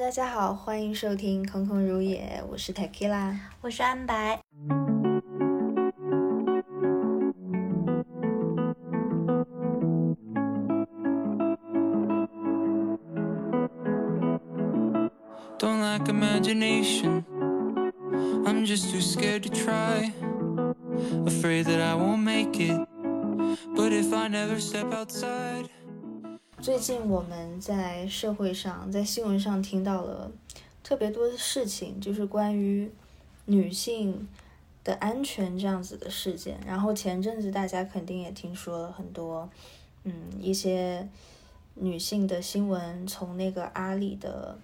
[0.00, 4.40] 大家好，欢迎收听空空如也，我是 Tequila，我是安白。
[15.58, 17.24] Don't lack imagination.
[18.46, 20.12] I'm just too scared to try.
[21.26, 22.80] Afraid that I won't make it.
[23.74, 25.39] But if I never step outside.
[26.61, 30.31] 最近我们在社会上，在新闻上听到了
[30.83, 32.91] 特别多的事情，就是关于
[33.45, 34.27] 女性
[34.83, 36.59] 的安全这样子的事件。
[36.63, 39.49] 然后前阵子大家肯定也听说了很多，
[40.03, 41.09] 嗯，一些
[41.73, 44.55] 女性的新闻，从那个阿里的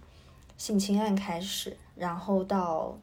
[0.56, 2.96] 性侵案开始，然后到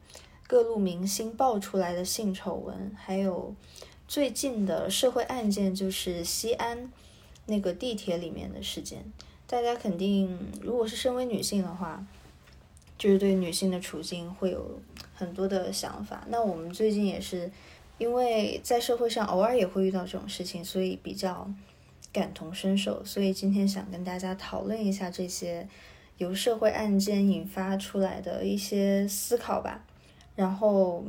[0.47, 3.53] 各路明星爆出来的性丑闻，还有
[4.07, 6.89] 最近的社会案件，就是西安。
[7.45, 9.03] 那个地铁里面的事件，
[9.47, 12.05] 大家肯定，如果是身为女性的话，
[12.97, 14.79] 就是对女性的处境会有
[15.13, 16.25] 很多的想法。
[16.29, 17.51] 那我们最近也是，
[17.97, 21.49] 因为在社会上偶尔也会遇到这种事情，所以比较
[22.11, 23.03] 感同身受。
[23.03, 25.67] 所以今天想跟大家讨论一下这些
[26.17, 29.85] 由社会案件引发出来的一些思考吧。
[30.35, 31.05] 然后，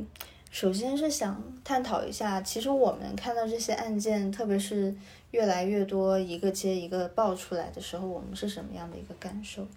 [0.51, 4.95] 首先是想探讨一下，其实我们看到这些案件，特别是。
[5.31, 9.67] 越来越多一个接一个爆出来的时候，我们是什么样的一个感受？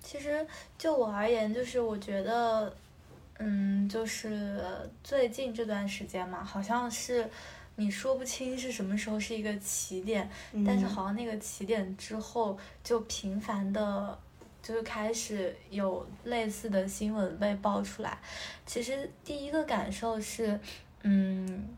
[0.00, 0.46] 其实
[0.78, 2.72] 就我而言，就是我觉得，
[3.38, 4.64] 嗯，就是
[5.02, 7.28] 最近这段时间嘛，好像是
[7.74, 10.30] 你说不清是什么时候是一个起点，
[10.64, 14.16] 但是好像那个起点之后就频繁的，
[14.62, 18.18] 就是开始有类似的新闻被爆出来。
[18.64, 20.58] 其实第一个感受是，
[21.02, 21.68] 嗯，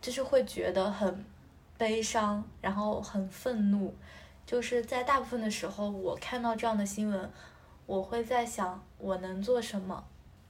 [0.00, 1.24] 就是会觉得很。
[1.78, 3.94] 悲伤，然后很愤怒，
[4.44, 7.30] 就是在大部分的时候，我看到这样的新闻，
[7.86, 10.04] 我会在想我能做什么，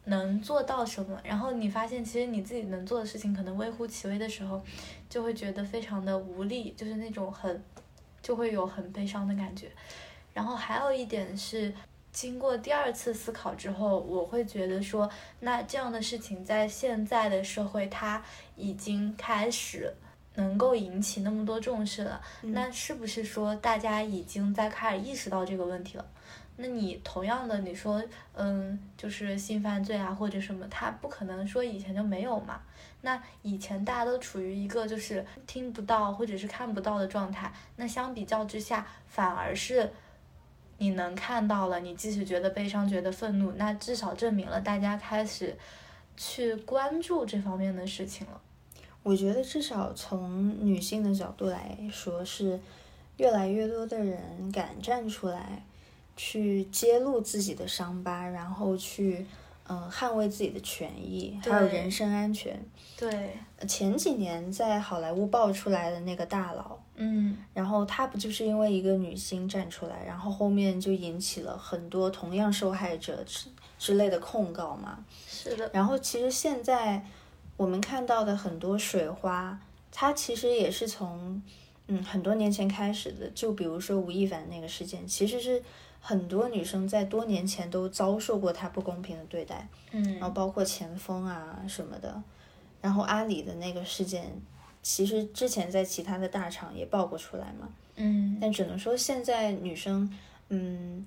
[0.04, 1.20] 能做到什么。
[1.22, 4.58] 然后你发现，其实你自己能做的事情可能微乎其微的时候，
[5.10, 7.62] 就会觉得非常的无力，就是那种很，
[8.22, 9.70] 就会有很悲伤的感觉。
[10.38, 11.74] 然后还有一点是，
[12.12, 15.10] 经过第二次思考之后，我会觉得说，
[15.40, 18.22] 那这样的事情在现在的社会，它
[18.54, 19.92] 已经开始。
[20.36, 26.06] 能够引起那么多重视了，那是不是说大家已经在开始意识到这个问题了？
[26.55, 28.00] 那你同样的，你说，
[28.34, 32.60] 嗯，就是性犯罪啊或者什么，他不可能说以前就没有嘛？
[33.00, 39.92] 那以前大家都处于一个就是听不到或者是看不到的状态，那相比较之下，反而是
[40.78, 45.56] 你能看到了，你即使觉得悲伤、觉得愤怒，那至少证明了大家开始
[46.16, 48.40] 去关注这方面的事情了。
[49.02, 52.61] 我觉得至少从女性的角度来说，是
[53.17, 55.64] 越来越多的人敢站出来，
[56.17, 59.24] 去揭露自己的伤疤，然后去
[59.67, 62.61] 嗯捍卫自己的权益，还有人身安全。
[62.96, 63.36] 对，
[63.67, 73.48] 前几年在好莱坞爆出来的那个大佬，嗯，然后他不就是因为一个女星站出来，然后后面就引起了很多同样受害者之
[73.79, 75.05] 之类的控告嘛？
[75.27, 75.70] 是的。
[75.73, 77.05] 然后其实现在。
[77.59, 79.59] 我们看到的很多水花，
[79.91, 81.42] 它其实也是从
[81.89, 83.29] 嗯很多年前开始的。
[83.30, 85.61] 就比如说吴亦凡那个事件，其实是
[86.01, 92.23] 很多女生在多年前都遭受过他不公平的对待，嗯，然后包括前锋啊什么的。
[92.80, 94.41] 然后阿里的那个事件，
[94.88, 100.10] 其实之前在其他的大厂也爆过出来嘛，嗯，但只能说现在女生，
[100.48, 101.04] 嗯，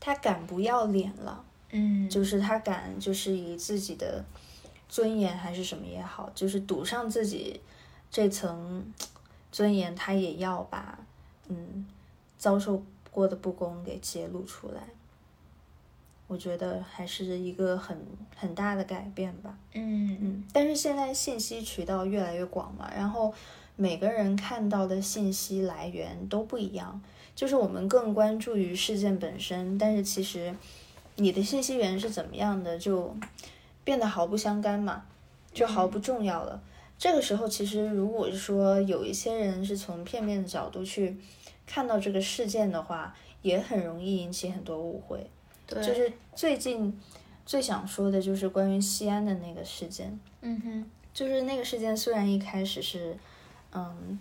[0.00, 4.24] 她敢不要脸了，嗯，就是她敢，就是以自己的。
[4.88, 7.58] 尊严还是什么也好，就是赌上自己
[8.10, 8.84] 这层
[9.50, 10.98] 尊严，她也要把
[11.48, 11.86] 嗯
[12.36, 14.82] 遭受过的不公给揭露出来。
[16.32, 17.96] 我觉得还是一个很
[18.34, 19.56] 很大的改变吧。
[19.74, 20.44] 嗯嗯。
[20.52, 23.32] 但是现在信息渠道越来越广嘛，然后
[23.76, 27.00] 每个人看到的信息来源都不一样，
[27.36, 30.54] 就是我们更关注于事件本身，但是其实
[31.16, 33.14] 你的信息源是怎么样的就。
[33.84, 35.02] 变得毫不相干嘛，
[35.52, 36.62] 就毫不重要了。
[36.96, 41.16] 这个时候，其实如果是说有一些人是从片面的角度去
[41.66, 43.12] 看到这个事件的话，
[43.42, 45.28] 也很容易引起很多误会。
[45.74, 46.98] 对，就是最近
[47.44, 50.18] 最想说的就是关于西安的那个事件。
[50.40, 53.16] 嗯哼，就是那个事件，虽然一开始是，
[53.72, 54.18] 嗯，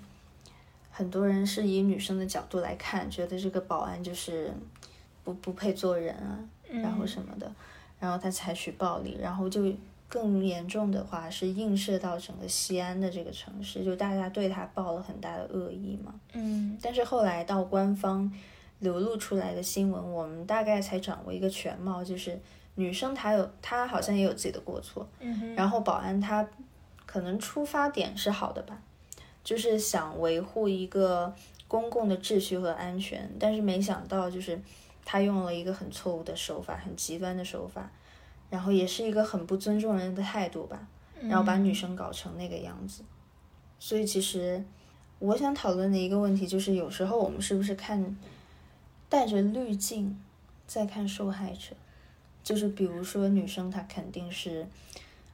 [0.91, 4.53] 很多人是以女生的角度来看，觉得这个保安就是
[5.23, 6.39] 不不配做人啊，
[6.69, 7.51] 然后什么的。
[7.99, 9.71] 然后他采取暴力，然后就
[10.09, 16.13] 更严重的话是映射到整个西安的这个城市，就大家对他抱了很大的恶意嘛。
[16.33, 16.77] 嗯。
[16.81, 18.31] 但是后来到官方，
[18.81, 22.37] 流露出来的新闻，我们大概才掌握一个全貌，就是
[22.75, 26.47] 女生她有她好像也有自己的过错，嗯然后保安他
[27.05, 28.81] 可能出发点是好的吧，
[29.43, 31.33] 就是想维护一个
[31.67, 34.59] 公共的秩序和安全，但是没想到就是
[35.05, 37.89] 他用了一个很错误的手法，很极端的手法，
[38.49, 40.87] 然后也是一个很不尊重人的态度吧，
[41.21, 43.03] 然后把女生搞成那个样子。
[43.79, 44.63] 所以其实
[45.19, 48.17] 我想讨论的一个问题就是，有时候我们是不是看
[49.11, 50.17] 带着滤镜
[50.65, 51.75] 在看受害者？
[52.41, 54.65] 就是比如说女生她肯定是，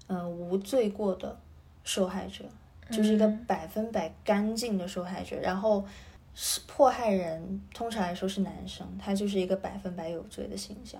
[0.07, 1.39] 呃，无罪过的
[1.83, 2.43] 受害者，
[2.89, 5.39] 就是一个嗯百分百干净的受害者。
[5.39, 5.85] 然后
[6.33, 10.99] 是迫害人，通常来说是男生，他就是一个百分百有罪的形象。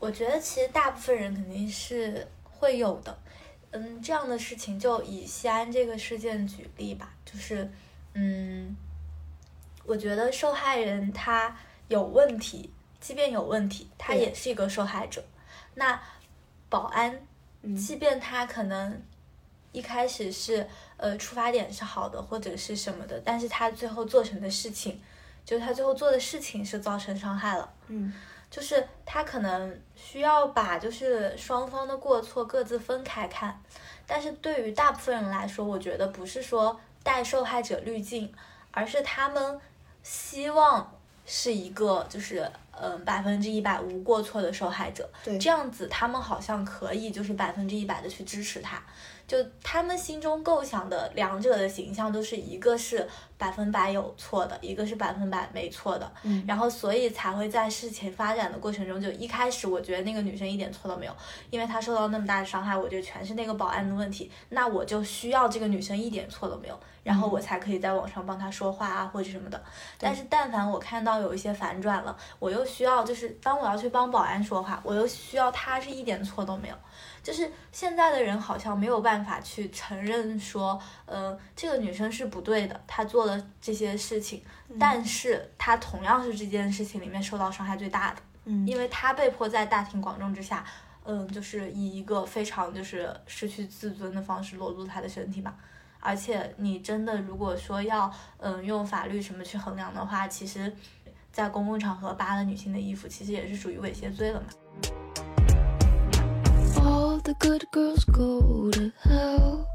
[0.00, 3.16] 我觉得其实大部分人肯定是会有的，
[3.70, 7.70] 嗯，这样的事情就以西安这个事件举例吧，就是，
[8.14, 8.76] 嗯，
[9.86, 11.56] 我觉得受害人他
[11.88, 15.24] 有问题，即便有问题，他也是一个受害者。
[15.74, 16.00] 那
[16.68, 17.20] 保安，
[17.62, 19.02] 嗯即便他可能
[19.72, 25.00] 一开始是呃出发点是好的或者是什么的，但是他最后做成的事情，
[25.44, 27.72] 就是他最后做的事情是造成伤害了。
[27.88, 28.12] 嗯
[28.50, 33.62] 就是他可能需要把就是双方的过错各自分开看，
[34.06, 38.32] 但是对于大部分人来说，我觉得不是说带受害者滤镜，
[38.70, 39.60] 而是他们
[40.02, 40.97] 希望
[41.28, 45.38] 是一个就是嗯百分之一百无过错的受害者，对。
[45.38, 48.82] 这样子他们好像可以就是百分之一百的去支持他，
[49.28, 61.14] 就他们心中构想的两者的形象都是一个是百分百有错的，一个是百分百没错的，嗯然后所以才会在事情发展的过程中，就一开始我觉得那个女生一点错都没有，
[61.50, 69.62] 因为她受到那么大的伤害，我觉得全是那个保安的问题，那我就需要这个女生一点错都没有，然后我才可以在网上帮她说话啊或者什么的。
[69.98, 76.74] 但是但凡我看到有一些反转了，我又需要就是当我要去帮保安说话，我又需要她是一点错都没有。
[77.28, 84.42] 就是现在的人好像没有办法去承认说，呃，这个女生是不对的，她做了这些事情，
[84.80, 90.64] 但是她同样是这件事情里面受到伤害最大的，嗯因为她被迫在大庭广众之下，
[91.04, 95.54] 嗯，就是以一个非常就是失去自尊的方式裸露她的身体嘛。
[96.00, 100.74] 而且你真的如果说要嗯用法律什么去衡量的话，其实，
[101.30, 104.46] 在公共场合扒了女性的衣服，其实也是属于猥亵罪了嘛。
[107.17, 109.67] All the good girls go to hell.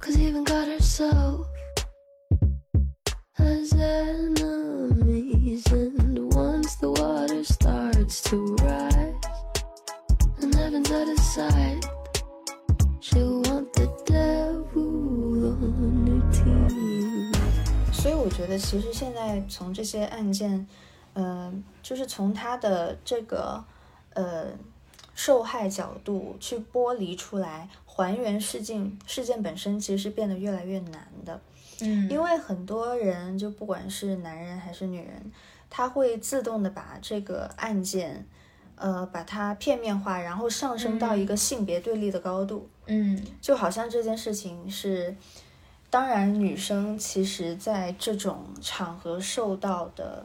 [0.00, 1.46] Cause even God herself
[3.34, 5.66] has enemies.
[5.70, 9.14] And once the water starts to rise,
[10.40, 11.84] and heaven's out of sight,
[13.00, 17.32] she'll want the devil on her team.
[17.92, 20.66] 所以我觉得，其实现在从这些案件，
[21.12, 21.52] 呃，
[21.82, 23.62] 就是从他的这个
[24.14, 24.46] 呃
[25.15, 31.39] 受害角度去剥离出来，还原事件事件本身，其实是变得越来越难的。
[31.81, 35.31] 嗯因为很多人，就不管是男人还是女人，
[35.69, 38.25] 他会自动的把这个案件，
[38.75, 42.69] 呃，把它片面化，然后上升到一个性别对立的高度。
[42.85, 45.15] 嗯就好像这件事情是，
[45.89, 50.23] 当然女生其实在这种场合受到的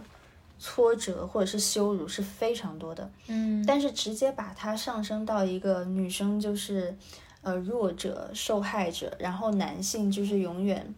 [0.59, 6.97] 挫折或者是羞辱是非常多的，嗯，但是直接把它上升到一个女生就是
[7.43, 10.95] 呃弱者、受害者，然后男性就是永远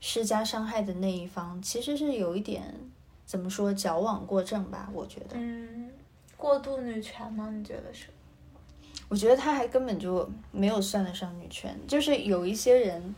[0.00, 2.74] 施加伤害的那一方，其实是有一点
[3.26, 4.88] 怎么说矫枉过正吧？
[4.92, 5.90] 我觉得，嗯，
[6.36, 7.50] 过度女权吗？
[7.50, 8.06] 你觉得是？
[9.10, 13.14] 我觉得他还根本就没有算得上女权，就是有一些人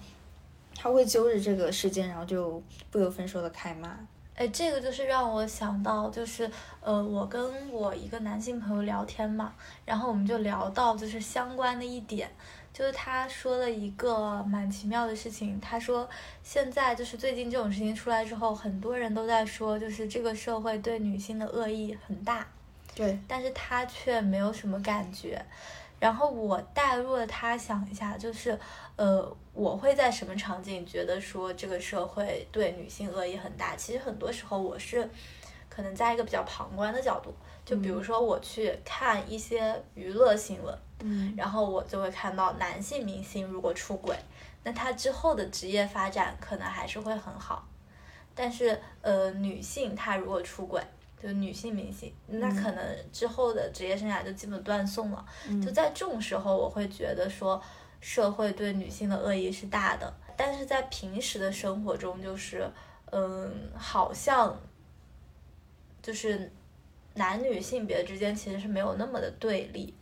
[0.75, 3.97] 他会揪着这个事件，然后就不由分说的开骂。
[4.37, 6.49] 哎，这个就是让我想到，就是
[6.81, 9.55] 呃，我跟我一个男性朋友聊天嘛，
[9.87, 12.31] 然后我们就聊到就是相关的一点，
[12.71, 16.07] 就是他说了一个蛮奇妙的事情，他说
[16.43, 22.47] 现在就是最近这种事情出来之后，很多人都在说，就是这个社会对女性的恶意很大，
[22.95, 25.43] 对，但是他却没有什么感觉。
[25.99, 28.59] 然后我代入了他想一下，就是
[28.97, 33.75] 呃，我会在什么场景觉得说这个社会对女性恶意很大？
[33.75, 35.09] 其实很多时候我是
[35.71, 37.35] 可能在一个比较旁观的角度，
[37.65, 41.35] 就比如说我去看一些娱乐新闻，嗯。
[41.37, 44.15] 然后我就会看到男性明星如果出轨，
[44.63, 47.67] 那他之后的职业发展可能还是会很好，
[48.35, 50.83] 但是呃，女性她如果出轨，
[51.23, 55.25] 就女性明星，那可能之后的职业生涯就基本断送了。
[55.65, 57.63] 就在这种时候，我会觉得说，
[58.01, 62.71] 社会对女性的恶意是大的，但是在平时的生活中，就是
[63.13, 64.59] 嗯，好像
[66.03, 66.51] 就是
[67.15, 69.93] 男女性别之间其实是没有那么的对立。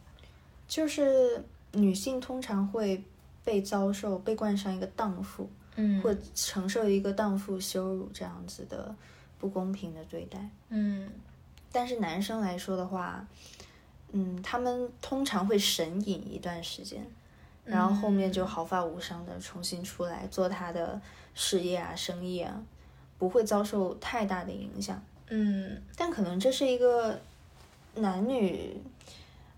[0.66, 3.02] 就是女性通常会
[3.44, 8.94] 被遭受被冠上一个荡妇，嗯或承受一个荡妇羞辱这样子的
[9.38, 10.48] 不公平的对待。
[10.70, 11.10] 嗯
[11.70, 13.26] 但是男生来说的话，
[14.12, 17.04] 嗯，他们通常会神隐一段时间，
[17.64, 21.00] 然后后面就毫发无伤的重新出来做他的
[21.34, 22.62] 事业啊、生意啊，
[23.18, 25.02] 不会遭受太大的影响。
[25.30, 27.18] 嗯但可能这是一个
[27.94, 28.76] 男女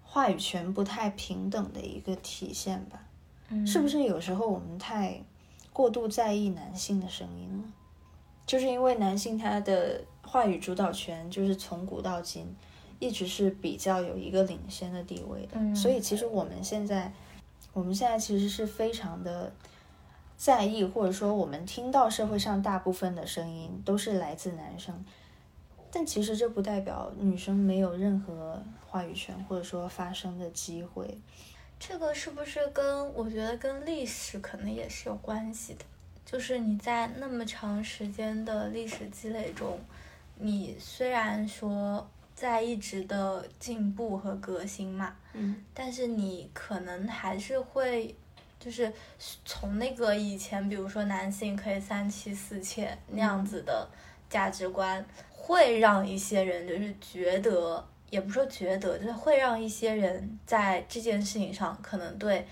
[0.05, 3.03] 话语权不太平等的一个体现吧？
[3.49, 5.21] 嗯，是不是有时候我们太
[5.73, 7.65] 过度在意男性的声音了？
[8.47, 12.47] 就是因为男性他的话语主导权，就是从古到今
[13.01, 17.13] 一直是比较有一个领先的地位的，嗯所以其实我们现在，
[17.77, 19.53] 我们现在其实是非常的
[20.35, 25.05] 在意，或者说我们听到社会上大部分的声音都是来自男生，
[25.93, 31.19] 但其实这不代表女生没有任何话语权或者说发声的机会。
[31.79, 35.85] 这个是不是跟我觉得跟历史可能也是有关系的？
[36.25, 39.79] 就是你在那么长时间的历史积累中，
[40.39, 45.57] 你虽然说在一直的进步和革新嘛，嗯。
[45.75, 48.15] 但是你可能还是会，
[48.61, 48.93] 就是
[49.45, 53.89] 从那个以前，比如说男性可以三妻四妾那样子的
[54.29, 62.47] 价值观，会让一些人就是觉得，也不说觉得，就是会让一些人在这件事情上可能对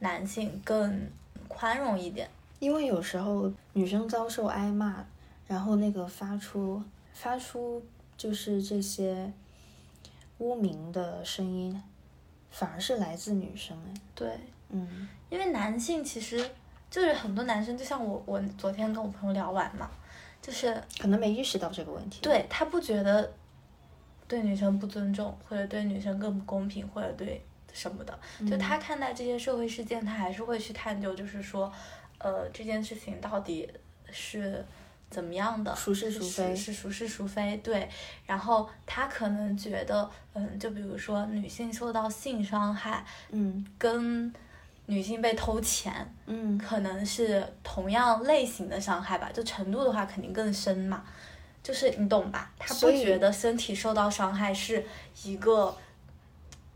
[0.00, 1.08] 男性更
[1.46, 2.28] 宽容一点。
[2.58, 5.06] 因为有时候女生遭受挨骂，
[5.46, 7.80] 然后那个发出发出
[8.18, 9.32] 就是这些
[10.38, 11.82] 污名的声音，
[12.50, 15.08] 反而是来自女生哎，对，嗯。
[15.30, 16.50] 因为男性其实
[16.90, 19.90] 就是很多男生，就像我，我昨天跟我朋友聊完嘛，
[20.40, 23.30] 就是可能没意识到这个问题。，对他不觉得
[24.26, 27.44] 对女生不尊重，或者对女生更不公平，或者对
[27.74, 31.70] 什么的，就嗯他看待这些社会事件，他还是会去探究，就是说，
[32.18, 33.70] 呃，这件事情到底
[34.10, 34.64] 是
[35.10, 37.88] 怎么样的，孰是是孰非是孰是孰非，对。
[38.26, 44.32] 然后他可能觉得，嗯，就比如说女性受到性伤害，嗯跟
[44.86, 51.04] 女性被偷钱，嗯可能是同样类型的伤害吧，就程度的话肯定更深嘛。
[51.62, 52.50] 就是你懂吧？
[52.58, 54.82] 他不觉得身体受到伤害是
[55.24, 55.76] 一个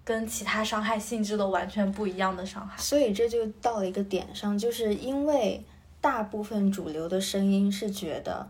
[0.04, 2.76] 跟其他伤害性质都完全不一样的伤害。
[2.76, 5.64] 所以这就到了一个点上，就是因为
[6.02, 8.46] 大部分主流的声音是觉得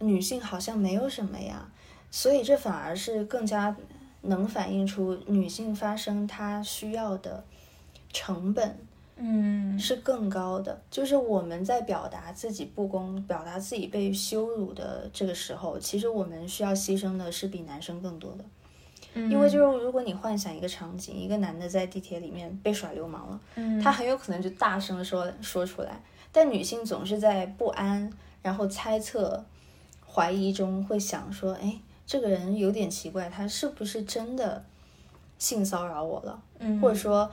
[0.00, 1.66] 女性好像没有什么呀，
[2.10, 3.74] 所以这反而是更加
[4.22, 7.42] 能反映出女性发声她需要的
[8.12, 8.76] 成本
[9.18, 10.78] 嗯，是更高的。
[10.90, 18.44] 就是我们在表达自己不公、表达自己被羞辱的这个时候，其实我们需要牺牲的是比男生更多的。
[19.14, 23.40] 因为就是如果你幻想一个场景，一个男的在地铁里面被耍流氓了。
[23.54, 25.98] 嗯，他很有可能就大声地说说出来，
[26.36, 28.12] 但女性总是在不安，
[28.42, 29.42] 然后猜测、
[30.06, 34.62] 怀疑中会想说：“哎，这个人有点奇怪，他是不是真的
[35.38, 36.38] 性骚扰我了？
[36.58, 37.30] 嗯或者说，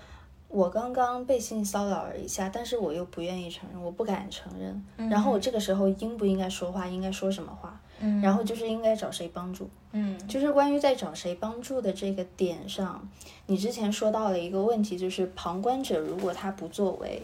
[0.48, 5.10] 我刚刚被性骚扰了一下，但是我又不愿意承认，我不敢承认。
[5.10, 6.88] 然后我这个时候应不应该说话？
[6.88, 7.78] 应该说什么话？
[8.00, 9.70] 嗯，然后就是应该找谁帮助？
[9.92, 13.06] 嗯就是关于在找谁帮助的这个点上，
[13.48, 17.22] 你之前说到了一个问题，就是旁观者如果他不作为，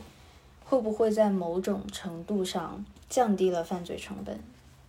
[0.69, 4.39] 会不会在某种程度上降低了犯罪成本？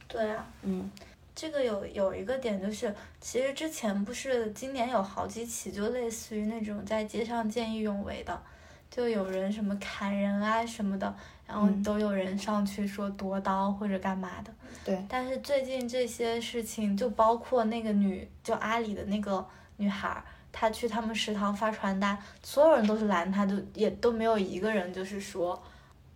[0.06, 0.90] 对啊，嗯
[1.34, 8.42] 这个有有一个点就是，其实之前不是今年有好几起，就类似于那种在街上见义勇为的，
[8.90, 11.14] 就有人什么砍人啊什么的，
[11.46, 14.52] 然后嗯都有人上去说夺刀或者干嘛的。
[14.84, 19.42] 对，但是最近这些事情，就包括那个女，就阿里的那个
[19.78, 20.22] 女孩儿，
[20.52, 25.58] 她去他们食堂发传单，所有人都是拦她，就也都没有一个人就是说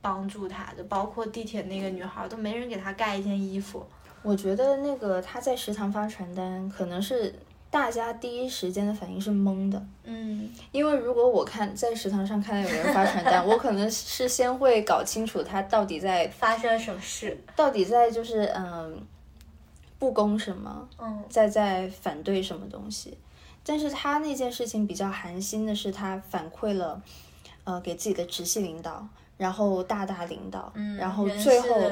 [0.05, 3.83] 帮助她，就包括地铁那个女孩儿都没人给她盖一件衣服。
[4.21, 7.35] 我觉得那个他在食堂发传单，可能是
[7.71, 17.39] 大家第一时间的反应是懵的，嗯因为如果我看在食堂上看到有人发传单， 我可能是先会搞清楚他到底在发生了什么事？
[17.57, 19.03] 到底在就是嗯
[19.99, 23.17] 不公什么，嗯在在反对什么东西。
[23.67, 27.01] 但是他那件事情比较寒心的是，他反馈了，
[27.65, 31.91] 呃，给自己的直系领导，然后大大领导，嗯，然后最后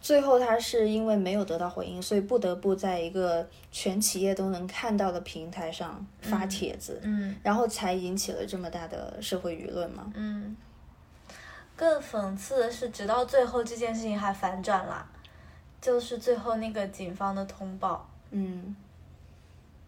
[0.00, 10.10] 最后他是因为没有得到回应，所以不得不在一个全企业都能看到的平台上发帖子，嗯然后才引起了这么大的社会舆论嘛。
[10.14, 10.56] 嗯。
[11.74, 15.04] 更讽刺的是，直到最后这件事情还反转了，
[15.80, 18.76] 就是最后那个警方的通报，嗯，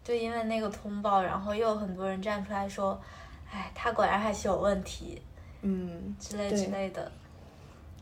[0.02, 3.00] 就因为那个通报，然后又有很多人站出来说，
[3.49, 5.21] 哎，他果然还是有问题
[5.66, 7.11] 嗯，之类之类的。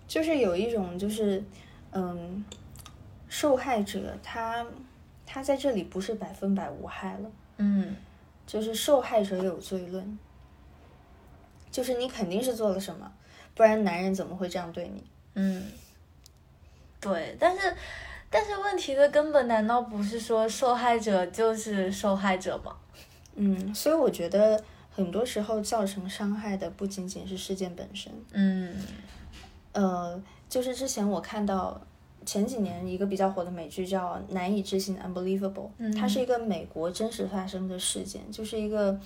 [0.07, 1.43] 就是有一种就是，
[1.93, 2.45] 嗯，
[3.29, 4.67] 受害者他
[5.25, 7.97] 他在这里不是百分百无害了，嗯
[8.47, 10.19] 就是受害者有罪论，
[11.71, 13.11] 就是你肯定是做了什么，
[13.55, 15.03] 不然男人怎么会这样对你？
[15.35, 15.73] 嗯，
[17.01, 17.75] 对，但是
[18.29, 22.77] 但是问题的根本难道不是说受害者就是受害者吗？
[23.37, 24.63] 嗯，所以我觉得
[24.95, 28.75] 很多时候造成伤害的不仅仅是事件本身，嗯
[29.73, 31.81] 呃，就是之前我看到
[32.27, 39.01] 前几年一个比较火的美剧叫《难以置信》（Unbelievable），、它是一个美国真实发生的事件，就是一个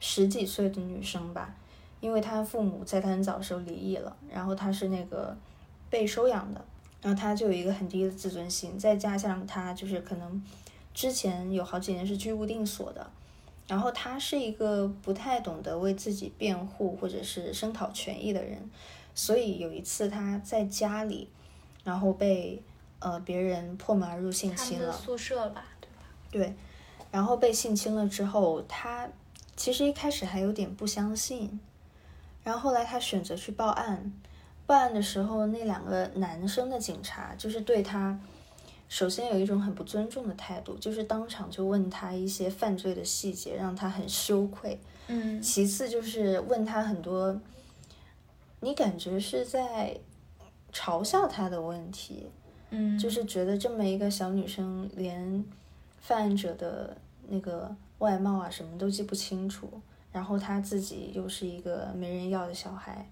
[0.00, 1.54] 十几岁的女生吧，
[2.00, 5.36] 因为她父母在她很早的时候离异了，然后她是那个
[5.88, 6.64] 被收养的，
[7.00, 10.42] 然后她就有一个很低的自尊心，再加上她就是可能
[10.92, 13.08] 之前有好几年是居无定所的。
[13.70, 18.58] 然后他是一个不太懂得为自己辩护或者是声讨权益的人，
[19.14, 21.28] 所以有一次他在家里，
[21.84, 22.60] 然后被
[22.98, 26.04] 呃别人破门而入性侵了，宿舍吧，对吧？
[26.32, 26.54] 对，
[27.12, 29.08] 然后被性侵了之后，他
[29.54, 31.60] 其实一开始还有点不相信，
[32.42, 34.12] 然后后来他选择去报案。
[34.66, 38.18] 报案的时候，那两个男生的警察就是对她，
[38.90, 44.78] 首先有一种很不尊重的态度，就是当场就问他一些犯罪的细节，让他很羞愧。
[45.06, 47.40] 嗯其次就是问他很多，
[48.58, 49.96] 你感觉是在
[50.72, 52.28] 嘲笑他的问题，
[52.70, 55.44] 嗯，就是觉得这么一个小女生连
[56.00, 56.96] 犯案者的
[57.28, 59.70] 那个外貌啊什么都记不清楚，
[60.10, 63.08] 然后她自己又是一个没人要的小孩，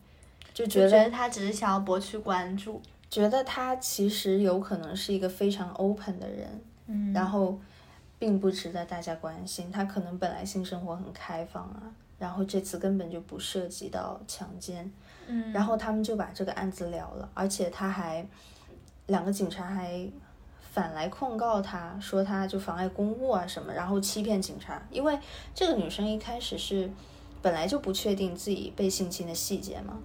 [0.52, 2.82] 就觉得就觉得他只是想要博取关注。
[3.10, 7.58] 觉得他其实有可能是一个非常 open 的人，嗯然后
[8.18, 9.70] 并不值得大家关心。
[9.70, 11.82] 他可能本来性生活很开放啊，
[12.18, 14.90] 然后这次根本就不涉及到强奸，
[15.26, 18.26] 嗯，然后他们就把这个案子了了，而且他还
[19.06, 20.06] 两个警察还
[20.60, 24.82] 反来控告他，说他就妨碍公务啊什么，然后欺骗警察。
[24.90, 25.18] 因为
[25.54, 26.90] 这个女生一开始是
[27.40, 29.96] 本来就不确定自己被性侵的细节嘛，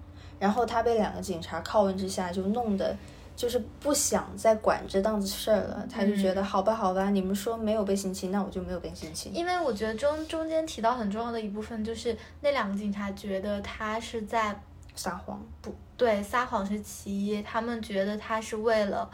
[0.44, 2.94] 然后他被两个警察拷问之下，就弄得
[3.34, 5.88] 就是不想再管这档子事儿了。
[5.90, 9.34] 他就觉得好吧好吧，你们说没有被性侵，那我就没有被性侵。
[9.34, 14.54] 因为我觉得中中间提到很重要的一部分就是那两个警察觉得他是在
[14.96, 19.10] 撒谎，不对撒谎是其一，他们觉得他是为了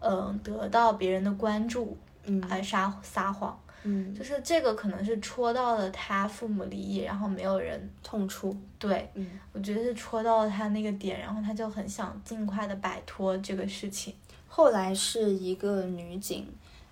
[0.00, 9.38] 嗯、得到别人的关注嗯而撒撒谎，嗯，就是这个可能是戳到了他父母离异，然后没有人痛处，对嗯。
[9.52, 14.14] 我觉得是戳到了他那个点，然后他就很想尽快的摆脱这个事情。
[14.48, 16.46] 后来是一个女警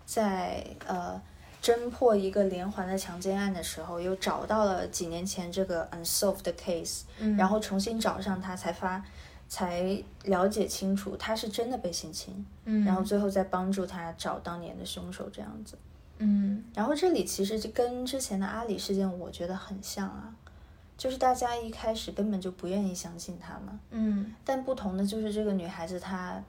[0.05, 1.20] 在呃
[1.62, 9.03] 侦破一个连环的强奸案的时候，又找到了几年前这个 unsolved 的 case，、嗯然后重新找上他，才发
[9.49, 15.77] 才了解清楚他是真的被性侵，嗯，然后最后再帮助他找当年的凶手这样子。
[16.18, 20.35] 嗯然后这里其实就跟之前的阿里事件，我觉得很像啊，
[20.96, 26.42] 就是大家一开始根本就不愿意相信他嘛，嗯但不同的就是这个女孩子她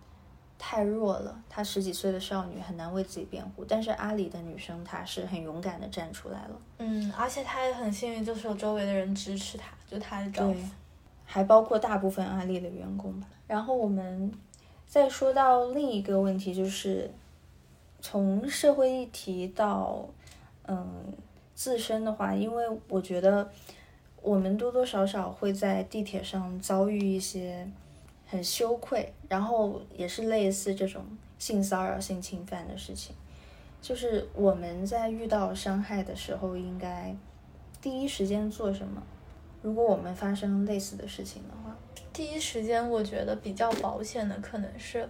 [0.58, 10.70] 太弱了，她十几岁的少女很难为自己辩护，但是阿里的女生她是很勇敢的站出来了，嗯，而且她也很幸运，就是有周围的人支持她，就她的丈对夫。，
[11.26, 13.28] 还包括大部分阿里的员工吧。
[13.48, 14.32] 然后我们
[14.88, 17.12] 再说到另一个问题，就是
[18.08, 20.08] 从社会议题到
[20.68, 21.12] 嗯
[21.56, 23.50] 自身的话，因为我觉得
[24.22, 27.68] 我们多多少少会在地铁上遭遇一些
[28.28, 31.04] 很羞愧，然后也是类似这种
[31.40, 33.16] 性骚扰、性侵犯的事情。
[33.82, 37.16] 就是我们在遇到伤害的时候，应该
[37.82, 39.02] 第一时间做什么？
[39.64, 41.76] 如果我们发生类似的事情的话，
[42.14, 45.10] 第一时间，我觉得比较保险的可能是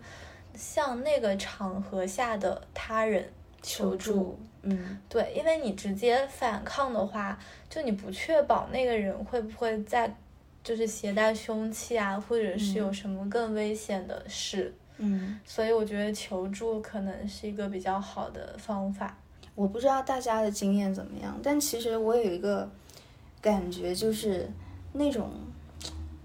[0.56, 4.38] 向那个场合下的他人求助。
[4.64, 7.38] 嗯对，因为你直接反抗的话，
[7.70, 10.16] 就你不确保那个人会不会在，
[10.64, 14.74] 就是携带凶器啊，或者是有什么更危险的事。
[14.98, 19.16] 嗯，所以我觉得求助可能是一个比较好的方法。
[19.54, 22.68] 我不知道大家的经验怎么样，但其实我有一个
[23.42, 24.50] 感觉，就是
[24.94, 25.30] 那种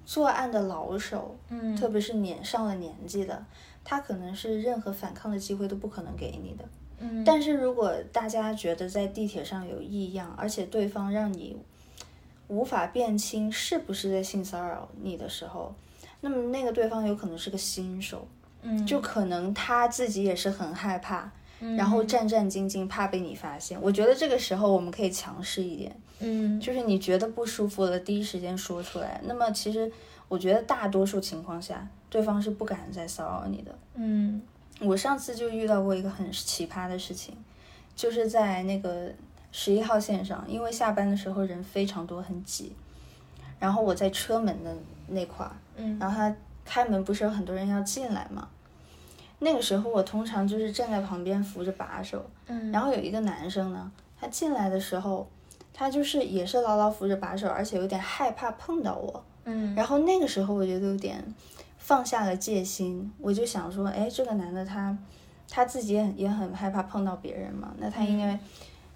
[0.07, 3.45] 作案的老手，嗯特别是年上了年纪的，
[3.90, 6.64] 他可能是任何反抗的机会都不可能给你的。
[7.00, 11.57] 嗯，但是如果大家觉得在地铁上有异样，而且对方让你
[12.46, 15.74] 无法辨清是不是在性骚扰你的时候，
[16.20, 18.29] 那么那个对方有可能是个新手，
[18.62, 21.29] 嗯就可能他自己也是很害怕，
[21.76, 23.76] 然后战战兢兢，怕被你发现。
[23.83, 29.20] 我觉得这个时候我们可以强势一点，嗯就是你觉得不舒服了，第一时间说出来。
[29.24, 29.90] 那么其实
[30.29, 33.75] 我觉得大多数情况下，对方是不敢再骚扰你的。
[33.94, 34.42] 嗯
[34.81, 37.37] 我上次就遇到过一个很奇葩的事情，
[37.94, 39.11] 就是在那个
[39.53, 42.73] 十一号线上，因为下班的时候人非常多，很挤。
[43.59, 44.75] 然后我在车门的
[45.09, 48.49] 那块儿，嗯然后他开门不是有很多人要进来嘛？
[49.38, 55.29] 那个时候我通常就是站在旁边扶着把手，嗯，然后有一个男生呢，他进来的时候，
[55.75, 59.23] 他就是也是牢牢扶着把手，而且有点害怕碰到我。
[59.44, 61.23] 嗯然后那个时候我觉得有点
[61.81, 64.97] 放下了戒心，我就想说，哎，这个男的他
[65.49, 68.38] 他自己也很也很害怕碰到别人嘛，那他应该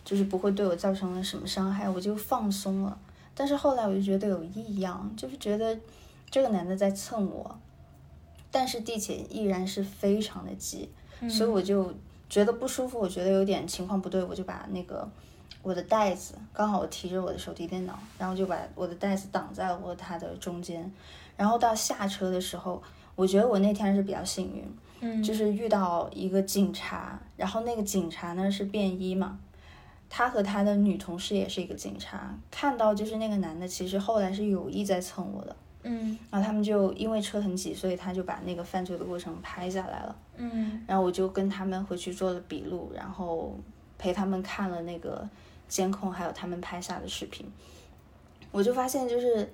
[0.05, 2.97] 就是不会对我造成了什么伤害，我就放松了。
[3.35, 5.77] 但是后来我就觉得有异样，就是觉得
[6.31, 7.59] 这个男的在蹭我，
[8.53, 10.89] 但是地铁依然是非常的挤，
[11.29, 11.93] 所以我就
[12.29, 15.09] 觉得不舒服，我觉得有点情况不对，我就把那个
[15.63, 20.93] 我的袋子，刚好我提着我的手提电脑，然后就把我的袋子挡在了我和他的中间，
[21.37, 22.83] 然后到下车的时候，
[23.15, 29.39] 我觉得我那天是比较幸运，嗯就是遇到一个警察，然后那个警察呢是便衣嘛，
[30.09, 40.17] 他和他的女同事也是一个警察，看到就是那个男的其实后来是有意在蹭我的，嗯然后他们就因为车很挤，所以他就把那个犯罪的过程拍下来了。
[40.37, 43.57] 嗯然后我就跟他们回去做了笔录，然后
[43.99, 45.29] 陪他们看了那个
[45.69, 47.47] 监控，还有他们拍下的视频。
[48.51, 49.53] 我就发现，就是，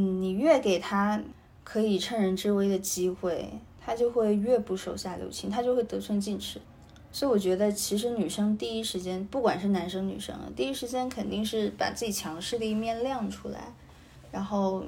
[0.00, 1.20] 嗯，你越给他
[1.64, 3.50] 可以趁人之危的机会，
[3.84, 6.60] 他就会越不手下留情，他就会得寸进尺。
[7.10, 13.72] 所以我觉得，其实女生第一时间，不管是男生女生，第一时间肯定是把自己强势的一面亮出来，
[14.30, 14.84] 然后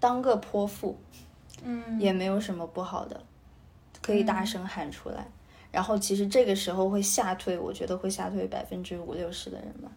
[0.00, 0.96] 当个泼妇，
[1.62, 3.20] 嗯也没有什么不好的，
[4.00, 5.28] 可以大声喊出来。
[5.70, 9.90] 然后其实这个时候会吓退，我觉得会吓退百分之五六十的人吧。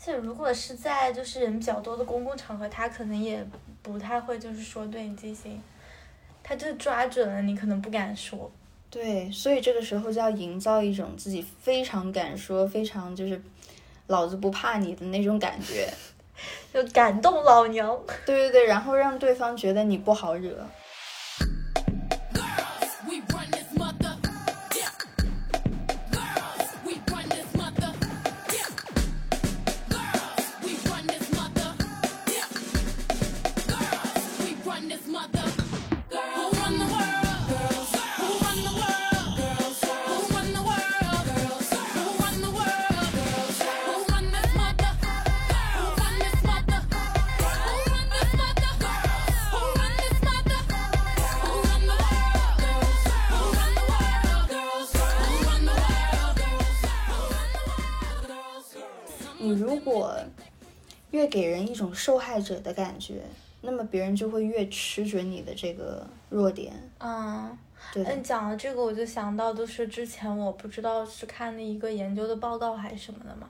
[0.00, 3.46] 而且如果是在就是人比较多的公共场合，他可能也
[3.82, 5.62] 不太会就是说对你进行，
[6.42, 8.50] 他就抓准了你可能不敢说。
[8.88, 13.38] 对，所以这个时候就要营造一种自己非常敢说、非常就是
[14.06, 15.92] 老子不怕你的那种感觉。
[16.72, 17.94] 就感动老娘。
[18.24, 20.66] 对对对，然后让对方觉得你不好惹。
[59.40, 60.14] 你如果
[61.10, 63.22] 越给人一种受害者的感觉，
[63.62, 66.72] 那么别人就会越吃准你的这个弱点。
[66.98, 67.56] 嗯，
[67.92, 68.04] 对。
[68.14, 73.48] 你讲了这个，我就想到就是之前我不知道是看的一个研究的报告还是什么的嘛，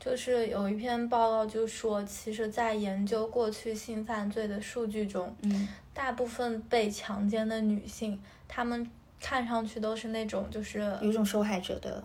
[0.00, 5.68] 就是有一篇报告就说，其实在研究过去性犯罪的数据中，嗯。
[5.94, 8.90] 大部分被强奸的女性，她们
[9.20, 12.02] 看上去都是那种就是有一种受害者的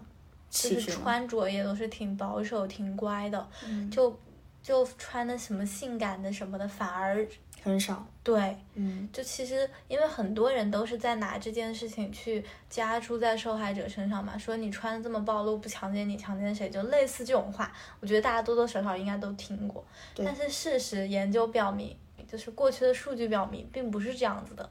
[0.50, 1.04] 就是气质吗。
[1.04, 4.18] 穿着也都是挺保守、挺乖的，嗯就
[4.62, 7.26] 就穿的什么性感的什么的，反而
[7.62, 8.06] 很少。
[8.24, 16.70] 对，嗯就其实因为很多人都是在拿这件事情去加诸在受害者身上嘛，说你穿的这么暴露，不强奸你强奸谁？
[16.70, 19.84] 就类似这种话，我觉得大家多多少少应该都听过。
[20.16, 21.96] 但是事实研究表明，
[22.28, 24.70] 就是过去的数据表明，并不是这样子的。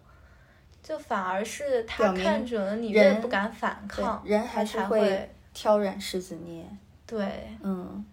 [0.80, 5.28] 就反而是他看准了你越人不敢反抗，人他还是会
[5.60, 6.64] 挑软柿子捏。
[7.04, 8.04] 对，嗯，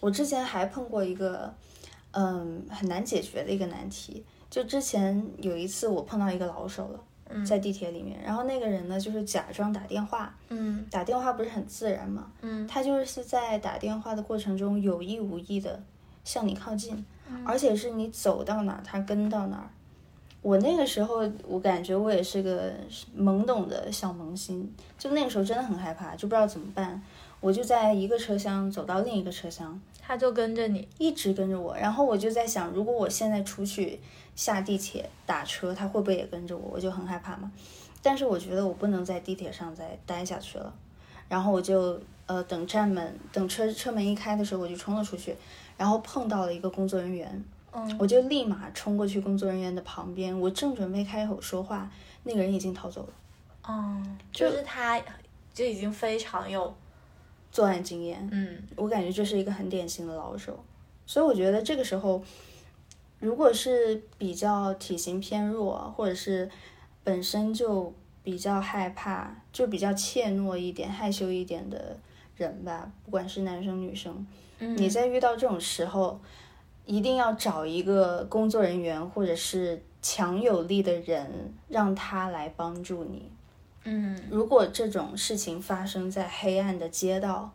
[0.00, 1.52] 我之前还碰过一个，
[2.12, 4.24] 嗯，很难解决的一个难题。
[4.48, 12.32] 就之前有一次我碰到一个老手了，嗯在地铁里面，然后那个人呢就是假装打电话，嗯打电话不是很自然嘛？
[12.40, 15.82] 嗯他就是在打电话的过程中有意无意的
[16.24, 17.04] 向你靠近，
[17.44, 19.68] 而且是你走到哪儿他跟到哪儿。
[20.42, 22.72] 我那个时候，我感觉我也是个
[23.16, 27.02] 懵懂的小萌新，就那个时候真的很害怕，就不知道怎么办。
[27.40, 31.76] 我就在一个车厢走到另一个车厢，他就跟着你，一直跟着我。
[31.76, 34.00] 然后我就在想，如果我现在出去
[34.34, 36.70] 下地铁打车，他会不会也跟着我？
[36.74, 37.50] 我就很害怕嘛。
[38.02, 40.72] 但是我觉得我不能在地铁上再待下去了，
[41.28, 45.36] 然后我就呃等站门等车车门一开的时候，我就冲了出去，
[45.76, 51.90] 然后碰到了一个工作人员，嗯我就立马冲过去工作人员的旁边，我正准备开口说话，
[52.24, 53.08] 那个人已经逃走了。
[53.68, 55.00] 嗯，就就是他
[55.54, 56.74] 就已经非常有，
[57.52, 58.28] 作案经验。
[58.32, 60.58] 嗯我感觉这是一个很典型的老手，
[61.06, 62.22] 所以我觉得这个时候，
[63.18, 66.50] 如果是比较体型偏弱，或者是
[67.04, 71.96] 本身就比较害怕，就比较怯懦一点、害羞一点的
[72.36, 74.26] 人吧，不管是男生女生，
[74.58, 76.20] 嗯，你在遇到这种时候，
[76.86, 83.30] 一定要找一个工作人员或者是强有力的人，让他来帮助你。
[83.84, 84.20] 嗯。
[84.30, 87.50] 如果这种事情发生在黑暗的街道，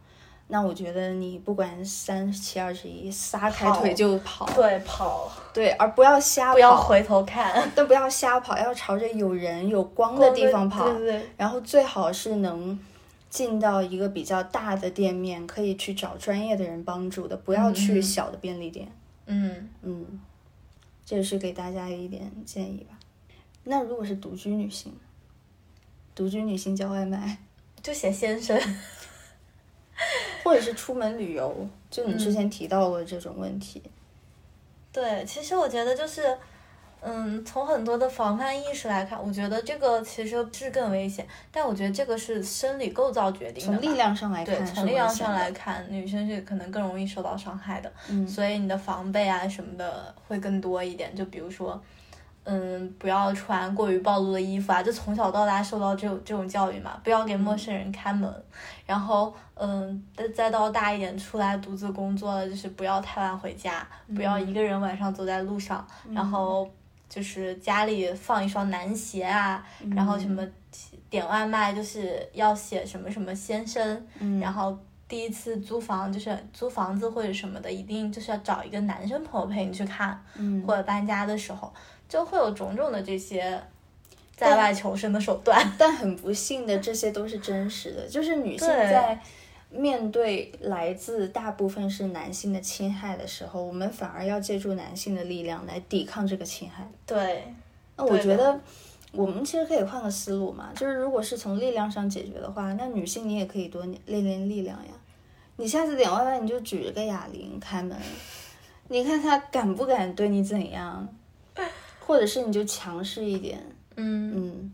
[0.48, 7.68] 那我觉得你不管三七二十一，撒开腿就跑，对跑，对，而不要瞎跑，不要回头看。
[7.76, 12.80] 都不要瞎跑，要朝着有人有光的地方跑，对对对，然后最好是能
[13.28, 18.04] 进到一个比较大的店面，可以去找专业的人帮助的，不要去嗯。
[18.04, 18.86] 小的便利店。
[18.86, 18.92] 嗯
[19.26, 20.20] 嗯嗯，
[21.06, 23.00] 这是给大家一点建议吧。
[23.64, 24.94] 那如果是独居女性，
[26.14, 27.38] 独居女性叫外卖，
[27.82, 28.60] 就写先生，
[30.44, 33.82] 或者是出门旅游，就你之嗯前提到过这种问题。
[34.92, 36.38] 对，其实我觉得就是。
[37.08, 43.80] 嗯，从很多的防范意识来看，我觉得这个其实是更危险，但我觉得这个是生理构造决定的。
[43.80, 51.16] 从力量上来对，看，从力量上来，看，女生是可能更容易受到伤害的，嗯所以你的防备啊什么的会更多一点。
[51.16, 51.80] 就比如说，
[52.44, 58.34] 嗯，不要穿过于暴露的衣服啊，就从小到大受到这种这种教育嘛，不要给陌生人开门。
[58.86, 66.68] 然后，嗯，再再到大一点出来独自工作了，就是不要太晚回家，不要一个人晚上走在路上，然后
[67.08, 69.66] 就是家里放一双男鞋啊，
[69.96, 70.46] 然后什么
[71.10, 74.40] 点外卖就是要写什么什么先生，嗯。
[74.40, 80.64] 然后第一次租房就是租房子或者什么的，一定就是要找一个男生朋友陪你去看，嗯。
[80.68, 81.74] 或者搬家的时候，
[82.10, 83.62] 就会有种种的这些
[84.36, 85.72] 在外求生的手段。
[85.78, 89.20] 但很不幸的，这些都是真实的，就是女性在
[89.78, 96.88] 面对来自大部分是男性的侵害的时候，我们反而要借助男性的力量来抵抗这个侵害。
[97.06, 97.54] 对，
[97.96, 98.60] 那我觉得，
[99.12, 104.92] 我们其实可以换个思路嘛，就是如果是从力量上解决的话，那女性你也可以多练练力量呀。
[105.58, 107.98] 你下次点外卖，你就举着个哑铃开门，
[108.90, 111.08] 你看他敢不敢对你怎样，
[112.00, 113.60] 或者是你就强势一点，
[113.96, 114.74] 嗯，嗯。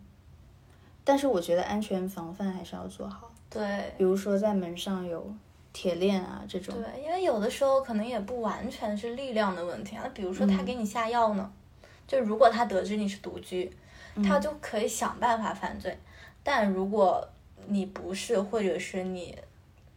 [1.04, 3.94] 但是我觉得安全防范还是要做好，对。
[3.98, 5.32] 比如说在门上有
[5.74, 10.02] 铁链啊这种，对，因为有的时候可能也不完全是力量的问题啊。
[10.04, 11.52] 那比如说他给你下药呢，
[12.08, 13.72] 就如果他得知你是独居，
[14.24, 15.98] 他就可以想办法犯罪。
[16.44, 17.28] 但如果
[17.68, 19.38] 你不是，或者是你，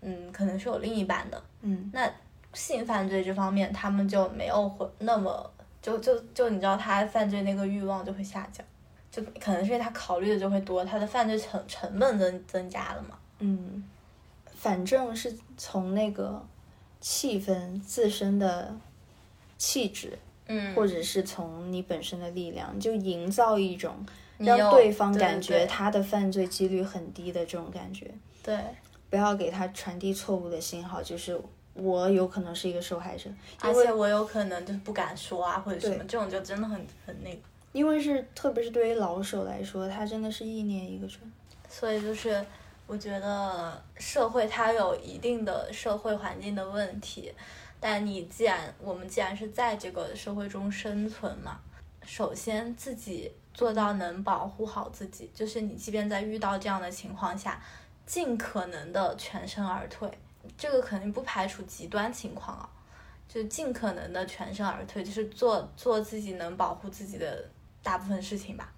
[0.03, 2.09] 嗯，可能是有另一半的，嗯那
[2.53, 5.51] 性犯罪这方面他们就没有会那么
[5.83, 8.65] 就就就你知道他犯罪那个欲望就会下降，
[9.11, 13.19] 就可能是因为他考虑的就会多，他的犯罪成成本增增加了嘛。
[13.45, 13.85] 嗯，
[14.47, 16.45] 反正是从那个
[17.01, 18.75] 气氛自身的
[19.59, 23.95] 气质，嗯或者是从你本身的力量，就营造一种
[24.39, 28.11] 让对方感觉他的犯罪几率很低的这种感觉，
[28.43, 28.59] 对。
[29.11, 31.41] 不要给他传递错误的信号，就是
[31.75, 33.31] 我有可能是一个受害者，
[33.61, 37.39] 而且我有可能就是不敢说啊，或者什么，这种就真的很很那个。
[37.71, 41.21] 因为是特别是对于老手来说，他真的是一念一个准。
[41.69, 42.45] 所以就是
[42.87, 47.33] 我觉得社会它有一定的社会环境的问题，
[47.81, 51.59] 但你既然我们既然是在这个社会中生存嘛，
[52.05, 57.59] 首先自己做到能保护好自己，就是你即便在遇到这样的情况下，
[58.05, 60.11] 尽可能的全身而退。
[60.59, 62.69] 这个肯定不排除极端情况啊，
[63.27, 67.49] 就尽可能的全身而退，就是做做自己能保护自己的
[67.83, 68.71] 大部分事情吧。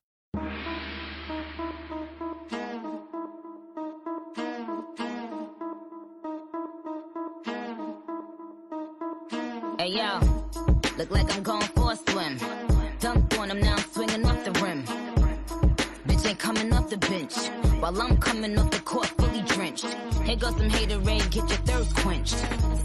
[18.36, 19.86] Coming off the court fully drenched.
[20.24, 22.36] Here goes some hater rain, get your thirst quenched.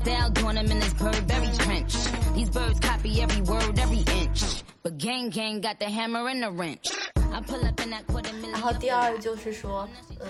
[0.01, 1.93] Style doing him in this Burberry trench.
[2.33, 4.63] These birds copy every word, every inch.
[4.81, 6.91] But gang gang got the hammer and the wrench.
[7.33, 8.51] I pull up in that quarter million.
[8.53, 9.87] 然后第二就是说，
[10.19, 10.29] 嗯，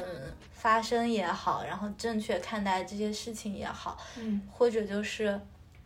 [0.53, 5.39] 发生也好，然后正确看待这些事情也好，嗯，或者就是，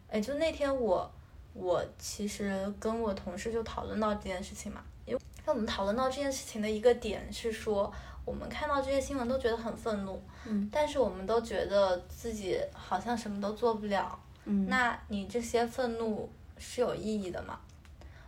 [0.09, 1.11] 哎，就那天我
[1.53, 7.91] 我其实跟我同事就讨论到这件事情嘛，因为我们讨论到这件事情的一个点是说，
[8.25, 17.59] 我们看到这些新闻都觉得很愤怒，嗯，但是我们都觉得自己好像什么都做不了，嗯，那你这些愤怒是有意义的吗？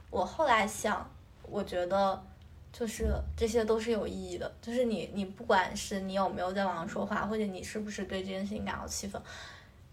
[0.10, 1.10] 我后来想，
[1.42, 2.24] 我觉得
[2.72, 4.50] 就是这些都是有意义的。
[4.62, 9.22] 就是你你不管是你有没有在网上说话，或者你是不是对这件事情感到气愤，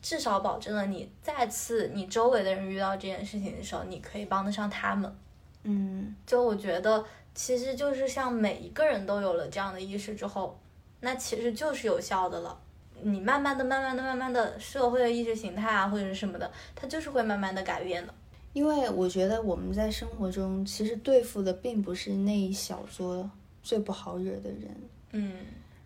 [0.02, 5.16] 至少保证了你再次你周围的人遇到这件事情的时候，你可以帮得上他们。
[5.64, 7.02] 嗯就我觉得，
[7.34, 10.58] 其实就是像每一个人都有了这样的意识之后，
[11.00, 12.58] 那其实就是有效的了。
[13.02, 18.14] 你慢慢的、慢慢的、慢慢的，社会的意识形态啊，或者是什么的，它就是会慢慢的改变的。
[18.52, 23.28] 因为我觉得我们在生活中其实对付的并不是那一小撮
[23.64, 24.70] 最不好惹的人，
[25.10, 25.38] 嗯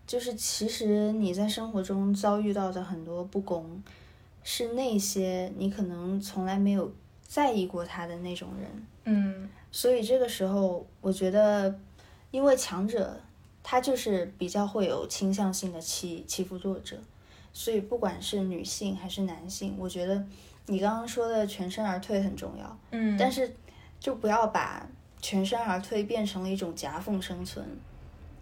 [0.05, 3.81] 就是其实你在生活中遭遇到的很多不公，
[4.43, 6.91] 是那些你可能从来没有
[7.23, 8.85] 在意过他的那种人。
[9.05, 11.73] 嗯所以这个时候，我觉得，
[12.31, 13.19] 因为强者
[13.61, 16.97] 他就是比较会有倾向性的欺欺负弱者，
[17.53, 20.25] 所以不管是女性还是男性，我觉得
[20.65, 23.53] 你刚刚说的全身而退很重要，嗯，但是
[23.99, 24.87] 就不要把
[25.21, 27.63] 全身而退变成了一种夹缝生存，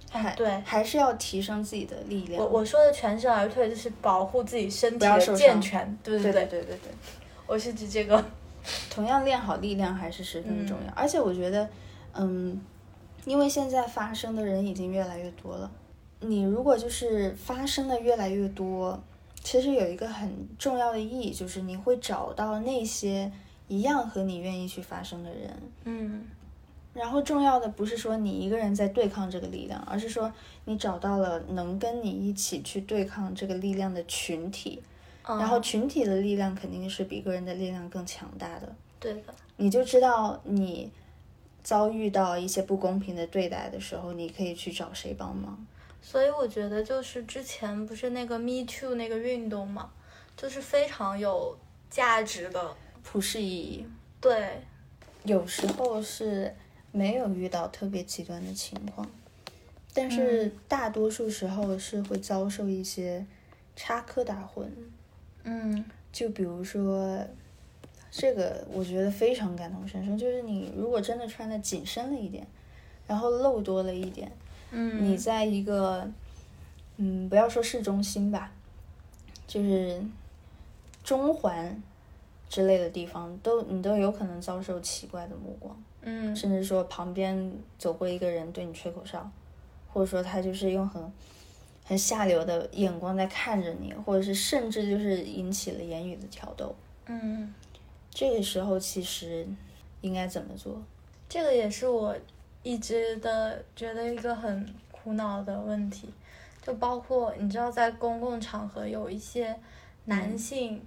[0.09, 2.41] 还对还是要提升自己的力量。
[2.41, 6.77] 我我说的全身而退就是保护自己身体健全，对对对对对。
[7.45, 8.23] 我是指这个。
[8.89, 10.93] 同样练好力量还是十分重要。
[10.95, 11.69] 而且我觉得，
[12.13, 12.59] 嗯，
[13.25, 15.71] 因为现在发生的人已经越来越多了，
[16.21, 19.01] 你如果就是发生的越来越多，
[19.41, 23.31] 其实有一个很重要的意义，就是你会找到那些
[23.67, 25.53] 一样和你愿意去发生的人。
[25.85, 26.25] 嗯
[26.93, 30.33] 然后重要的不是说你一个人在对抗这个力量，而是说
[30.65, 34.81] 你找到了能跟你一起去对抗这个力量的群体。
[35.27, 38.75] 然后嗯群体的力量肯定是比个人的力量更强大的。
[38.99, 40.89] 对的，你就知道你
[41.63, 45.65] 遭遇到一些不公平的对待的时候，你可以去找谁帮忙。
[46.01, 49.89] 所以我觉得就是之前不是那个 Me Too 那个运动嘛，
[50.37, 51.57] 就是非常有
[51.89, 52.75] 价值的。
[53.03, 53.85] 普世意义，
[54.19, 54.61] 对，
[55.23, 56.53] 有时候是
[56.91, 59.09] 没有遇到特别极端的情况，
[59.93, 63.25] 但是大多数时候是会遭受一些
[63.77, 64.63] 插科打诨。
[64.65, 64.91] 嗯
[66.11, 67.19] 就比如说，
[68.09, 72.45] 这个我觉得非常感同身受，就是你如果真的穿的紧身了一点，
[73.05, 74.31] 然后露多了一点，
[74.71, 76.09] 嗯，你在一个，
[76.97, 78.51] 嗯，不要说市中心吧，
[79.45, 80.01] 就是
[81.03, 81.81] 中环
[82.49, 86.35] 之类的地方，都你都有可能遭受奇怪的目光，嗯。
[86.35, 89.29] 甚至说旁边走过一个人对你吹口哨，
[89.93, 91.03] 或者说他就是用很
[91.87, 96.75] 很下流的眼光在看着你，或者是甚至就是引起了言语的挑逗。
[97.05, 97.53] 嗯，
[98.11, 99.47] 这个时候其实
[100.01, 100.81] 应该怎么做？
[101.29, 102.15] 这个也是我
[102.61, 106.13] 一直的觉得一个很苦恼的问题，
[106.61, 109.57] 就包括你知道，在公共场合有一些
[110.03, 110.83] 男性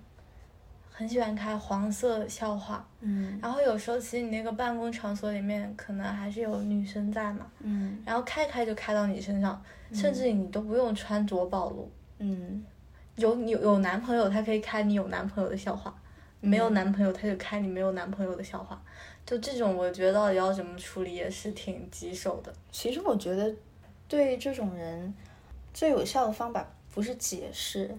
[0.90, 11.90] 很喜欢开黄色笑话，嗯然后有时候其实你那个办公场所里面可能还是有女生在嘛，嗯然后开开就开到你身上，甚至你都不用穿着暴露。
[12.18, 12.64] 嗯
[13.16, 15.92] 有你有男朋友，他可以开你有男朋友的笑话；
[16.40, 18.80] 没有男朋友，他就开你没有男朋友的笑话。
[19.26, 22.52] 就这种，我觉得到底要怎么处理也是挺棘手的。
[22.72, 23.54] 其实我觉得，
[24.08, 25.12] 对这种人
[25.74, 27.94] 最有效的方法不是解释，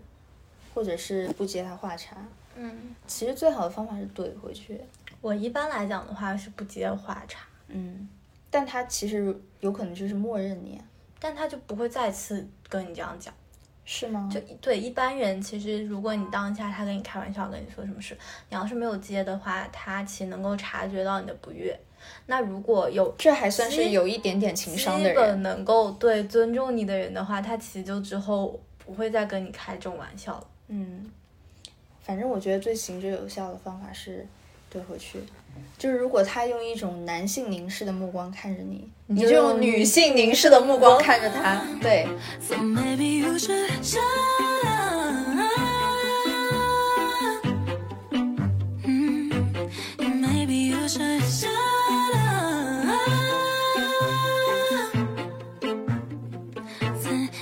[0.74, 2.18] 或者是不接他话茬。
[2.56, 4.82] 嗯，其实最好的方法是怼回去。
[5.22, 8.10] 我一般来讲的话是不接话茬，嗯，
[8.50, 10.82] 但他其实有可能就是默认你，
[11.22, 13.34] 但他就不会再次跟你这样讲。
[13.84, 14.30] 是吗？
[14.32, 18.18] 就对一般人，其实如果你当下他跟你开玩笑，跟你说什么事，
[18.50, 21.78] 你要是没有接的话，他其实能够察觉到你的不悦。
[22.28, 25.42] 那如果有这还算是有一点点情商的基本人。
[25.42, 30.48] 能够对尊重你的人的话，他其实就之后不会再跟你开这种玩笑了。
[30.68, 31.12] 嗯，
[32.00, 34.26] 反正我觉得最行之有效的方法是
[34.74, 35.20] 怼回去。
[35.78, 41.62] 就是如果他用一种男性凝视的目光看着你，你就就用用女性凝视的目光看着他。
[41.82, 42.08] 对
[42.40, 44.00] ，So maybe you should shut
[44.64, 45.02] up.
[48.86, 49.32] Mm,
[50.00, 51.50] Maybe you should shut
[52.16, 52.32] up.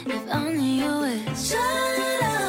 [0.08, 1.60] If only you would shut
[2.24, 2.40] up.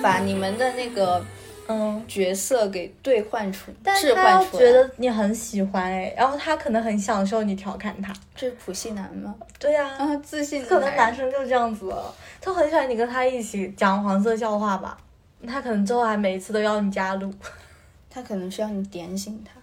[0.00, 1.24] 把你们的那个
[1.68, 4.62] 嗯，角色给兑换出、但置他要换出来。
[4.62, 8.12] 觉得你很喜欢哎，然后他可能很享受你调侃他。
[8.34, 9.34] 这是普信男吗？
[9.58, 11.94] 对呀、啊，自信的可能男生就这样子，
[12.40, 14.98] 他很喜欢你跟他一起讲黄色笑话吧。
[15.46, 17.32] 他可能之后还每一次都要你加入。
[18.10, 19.60] 他可能需要你点醒他，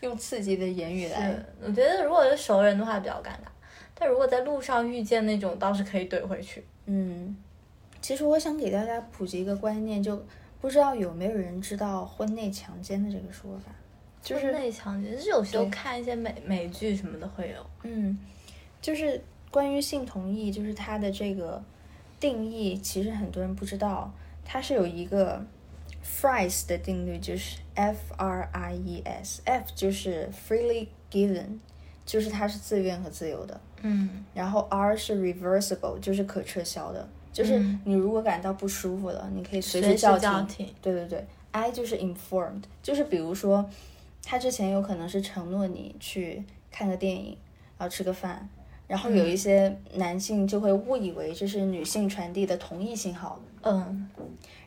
[0.00, 1.34] 用刺激的言语来。
[1.62, 3.48] 我觉得如果是熟人的话比较尴尬，
[3.98, 6.62] 但如果在路上遇见那种，倒是可以怼回去。
[6.84, 7.34] 嗯，
[8.04, 10.22] 其实我想给大家普及一个观念，就
[10.60, 13.72] 不知道有没有人知道婚内强奸的这个说法。
[14.20, 17.66] 就是内向其实有时候看一些美美剧什么的会有。
[17.82, 18.18] 嗯，
[18.82, 19.18] 就是
[19.50, 21.64] 关于性同意，就是它的这个
[22.20, 24.12] 定义，其实很多人不知道，
[24.44, 25.42] 它是有一个
[26.04, 31.58] Fries 的定律，就是 F R I E S，F 就是 freely given，
[32.04, 37.78] 就是它是自愿和自由的，嗯然后 R 是 reversible，就是可撤销的，就是嗯。
[37.84, 40.66] 你如果感到不舒服了，你可以随随时时叫叫停。
[40.80, 43.68] 对对对，I 就是 informed，就是比如说，
[44.22, 47.36] 他之前有可能是承诺你去看个电影，
[47.76, 48.48] 然后吃个饭，
[48.86, 54.08] 然后有一些男性就会误以为这是女性传递的同意信号，嗯。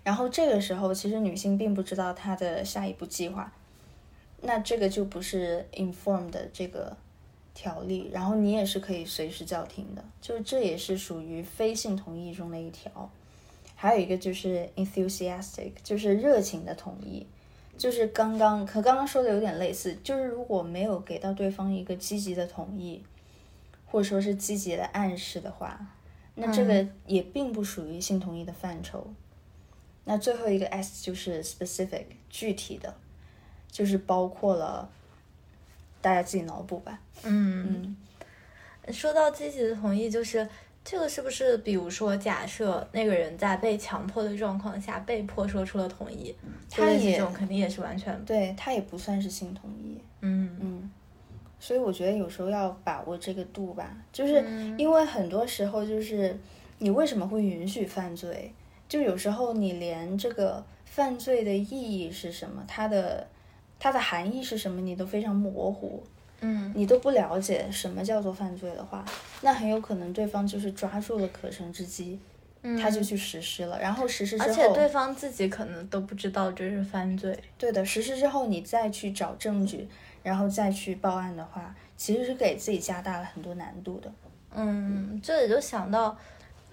[0.04, 3.52] 然后这个时候其实女性并不知道他的下一步计划，
[4.42, 6.96] 那这个就不是 informed 的这个
[7.58, 13.10] 条例，然后你也是可以随时叫停的，就是这也是属于非性同意中的一条。
[13.76, 17.26] 还有一个就是 enthusiastic，就是热情的同意，
[17.76, 23.02] 就是刚刚和刚刚说的有点类似，就是如果没有给到对方一个积极的同意，
[23.88, 25.80] 或者说是积极的暗示的话，
[26.36, 29.08] 那这个也并不属于性同意的范畴。
[30.06, 32.96] 那最后一个 S 就是 specific，具体的，
[33.72, 34.90] 就是包括了
[36.02, 37.00] 大家自己脑补吧。
[37.24, 37.96] 嗯。
[38.90, 40.48] 说到积极的同意，就是
[40.82, 41.58] 这个是不是？
[41.58, 46.34] 比如说，假设那个人在被强迫的状况下被迫说出了同意，
[46.70, 49.98] 他也这种肯定也是完全对，他也不算是性同意。
[50.22, 50.90] 嗯嗯，
[51.60, 56.40] 所以我觉得有时候要把握这个度吧，就是嗯因为很多时候就是
[56.78, 58.54] 你为什么会允许犯罪，
[58.88, 63.28] 就有时候你连这个犯罪的意义是什么，它的
[63.80, 66.04] 它的含义是什么，你都非常模糊。
[66.42, 69.04] 嗯你都不了解什么叫做犯罪的话，
[69.42, 72.20] 那很有可能对方就是抓住了可乘之机，
[72.80, 77.36] 他就去实施了，然后实施之后，嗯而且对方自己可能都不知道这是犯罪。
[77.58, 79.88] 对的，实施之后你再去找证据，
[80.22, 84.12] 然后再去报案的话，其实是给自己加大了很多难度的。
[84.54, 86.16] 嗯，这也就想到，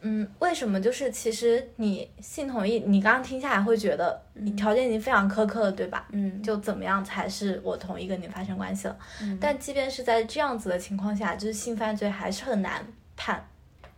[0.07, 6.07] 嗯，为什么就是其实你性同意，你刚刚听下来会觉得你条件已经非常苛刻了，对吧？
[6.13, 8.97] 嗯，就怎么样才是我同意跟你发生关系了？
[9.23, 12.87] 嗯但即便是在这样子的情况下，就是性犯罪还是很难
[13.17, 13.43] 判，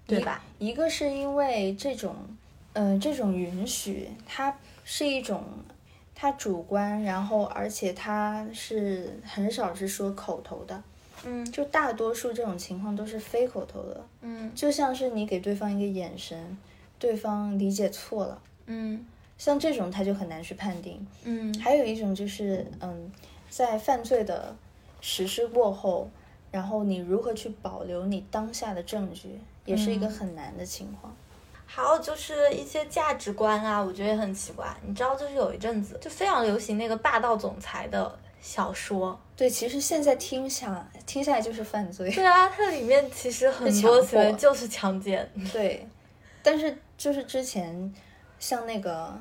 [0.07, 0.41] 对吧？
[0.59, 2.15] 一个是因为这种，
[2.73, 5.43] 呃，这种允许，它是一种
[6.15, 10.81] 它主观，然后而且它是很少是说口头的，
[11.25, 16.57] 嗯就大多数这种情况都是非口头的，嗯就像是你给对方一个眼神，
[16.99, 19.05] 对方理解错了，嗯
[19.39, 21.07] 像这种他就很难去判定。
[21.25, 23.13] 嗯还有一种就是，嗯，
[23.51, 24.55] 在犯罪的
[25.01, 26.09] 实施过后，
[26.51, 31.15] 然后你如何去保留你当下的证据，也是一个很难的情况。
[31.69, 34.67] 还有就是一些价值观啊，我觉得也很奇怪。
[34.87, 39.19] 你知道，就是有一阵子就非常流行那个霸道总裁的小说。
[39.37, 42.09] 对，其实现在听下听下来就是犯罪。
[42.13, 45.29] 对啊，它里面其实很多强迫行为就是强奸。
[45.53, 45.85] 对，
[46.45, 47.93] 但是就是之前
[48.39, 49.19] 像那个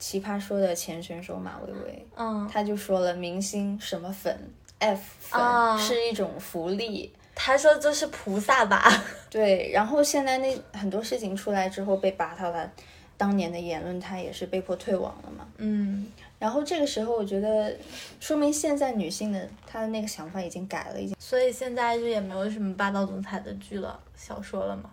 [0.00, 4.36] 奇葩说的前选手马薇薇，嗯，他就说了，明星什么粉
[4.80, 7.14] F 粉、啊是一种福利。
[7.36, 8.84] 他说这是菩萨吧？
[9.30, 12.70] 对，然后现在那很多事情出来之后被拔他了，
[13.16, 15.46] 当年的言论他也是被迫退网了嘛。
[15.56, 16.06] 嗯
[16.44, 17.74] 然后这个时候，我觉得
[18.20, 24.90] 说明现在女性的她的那个想法已经改了，已经所以现在就也没有什么霸道总裁的剧了，小说了嘛。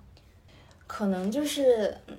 [0.88, 2.16] 可能就是嗯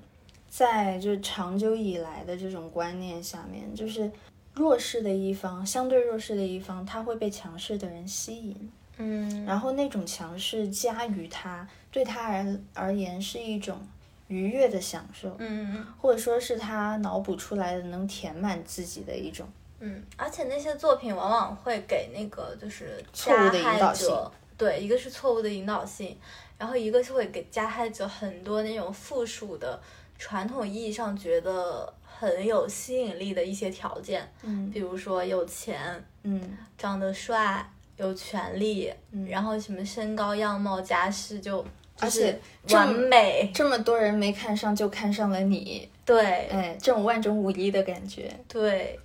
[0.50, 4.12] 在就是长久以来的这种观念下面，就是
[4.52, 13.78] 弱势的一方，相对弱势的一方，他会被强势的人吸引，嗯然后那种强势加于他，对他而而言是一种
[14.32, 19.46] 愉悦的享受，嗯嗯或者说是他脑补出来的能填满自己的一种。
[19.80, 24.08] 嗯，而且那些作品往往会给那个就是错误的引加害导性。
[24.08, 26.16] 者，对，一个是错误的引导性，
[26.56, 29.78] 然后一个是会给加害者很多那种附属的
[30.18, 34.70] 传统意义上觉得很有吸引力的一些条件，嗯。
[34.70, 36.56] 比如说有钱、嗯。
[36.78, 39.26] 长得帅、有权利，嗯。
[39.26, 48.98] 然后什么身高、样貌、家世就就是而且这完么美，这么多人没看上就看上了你，对哎，这种万中无一的感觉，对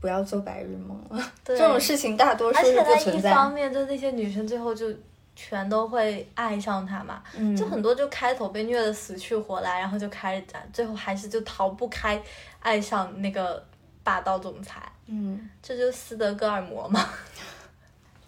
[0.00, 1.32] 不要做白日梦了。
[1.44, 3.30] 这种事情大多数是在不存在。
[3.30, 4.92] 一方面，就那些女生最后就
[5.36, 12.20] 全都会爱上他嘛，嗯，就很多就开头被虐的死去活来，然后就开始战，最后还是就逃不开
[12.60, 13.64] 爱上那个
[14.02, 17.08] 霸道总裁，嗯，这就斯德哥尔摩嘛。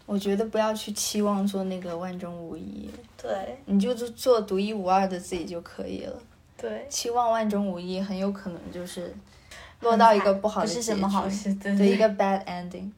[0.07, 6.17] 我觉得不要去期望做那个万中无一，对你就做做独一无二的自己就可以了。
[6.57, 9.15] 对，期望万中无一，很有可能就是
[9.81, 12.91] 落到一个不好的不是，什么好事，对对一个 bad ending。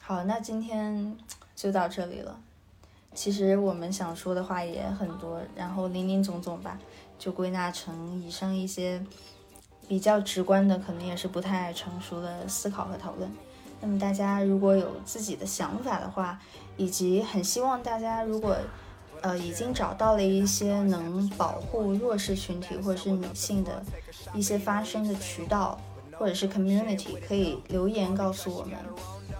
[0.00, 1.16] 好，那今天
[1.54, 2.38] 就到这里了。
[3.14, 6.78] 其实我们想说的话也很多，然后林林总总吧，
[7.18, 9.00] 就归纳成以上一些
[9.88, 13.30] 比较直观的，可能也是不太成熟的思考和讨论。
[13.80, 16.38] 那么大家如果有自己的想法的话，
[16.76, 18.56] 以及很希望大家如果
[19.20, 23.82] 呃已经找到了一些能保护弱势群体或者是女性的
[24.34, 25.80] 一些发声的渠道，
[26.18, 28.76] 或者是 community，可以留言告诉我们。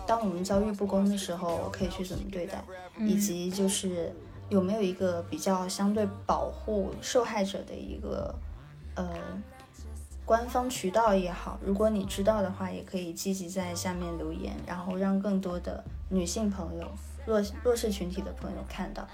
[0.06, 2.64] 当我们遭遇不公的时候，可以去怎么对待，
[2.98, 4.14] 以及就是
[4.48, 8.34] 有没有一个比较相对保护受害者的一个
[8.94, 9.06] 呃
[10.28, 16.86] 官方渠道也好，如果你知道的话，也可以积极在下面留言，然后让更多的女性朋友、
[17.24, 19.08] 弱弱势群体的朋友看到，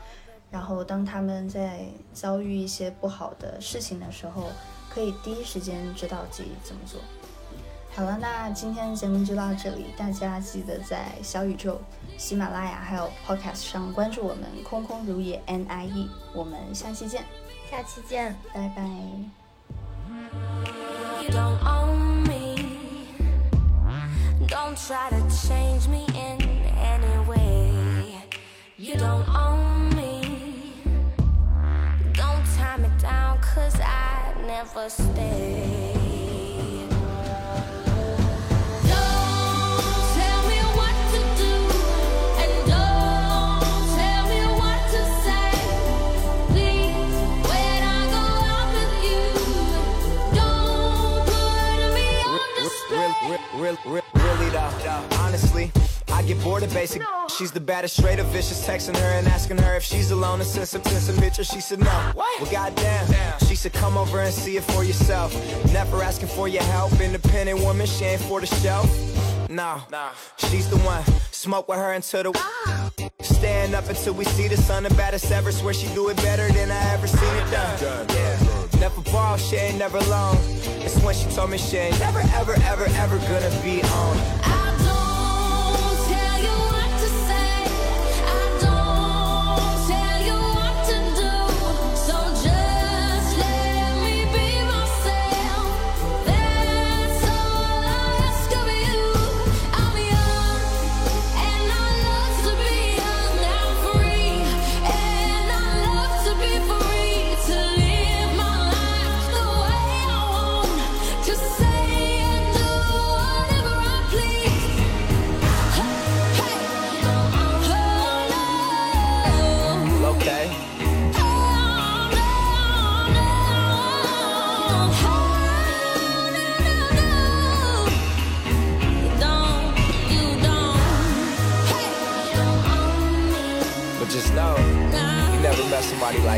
[0.50, 4.50] 然后当他们在遭遇一些不好的事情的时候，
[4.90, 7.00] 可以第一时间知道自己怎么做。
[7.94, 11.80] 好了，那今天的节目就到这里，大家记得在小宇宙、
[12.18, 17.22] 喜马拉雅还有 Podcast 上关注我们“空空如也 NIE”，我们下期见，
[17.70, 18.34] 下期见。
[18.52, 18.90] 拜拜。
[21.35, 22.55] Don't own me.
[24.47, 26.41] Don't try to change me in
[26.93, 28.22] any way.
[28.78, 30.72] You don't own me.
[32.12, 36.03] Don't tie me down, cause I never stay.
[53.55, 55.70] Real, real, real, really though, honestly,
[56.12, 57.02] I get bored of basic.
[57.38, 58.66] She's the baddest, straight up vicious.
[58.66, 61.46] Texting her and asking her if she's alone and send some, send some pictures.
[61.46, 61.90] She said no.
[62.14, 62.40] What?
[62.40, 63.07] Well, goddamn.
[63.46, 65.32] She said come over and see it for yourself.
[65.72, 67.00] Never asking for your help.
[67.00, 68.84] Independent woman, she ain't for the show.
[69.48, 69.80] No,
[70.36, 71.05] she's the one.
[71.30, 72.32] Smoke with her until the.
[72.34, 72.90] Ah.
[73.20, 74.82] Stand up until we see the sun.
[74.82, 75.52] The baddest ever.
[75.52, 78.07] Swear she do it better than I ever seen it done.
[78.09, 78.63] Yeah.
[78.85, 80.37] Never borrow, she ain't never alone.
[80.85, 84.18] It's when she told me she ain't never, ever, ever, ever gonna be on.
[84.45, 84.63] I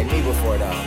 [0.07, 0.86] me before though.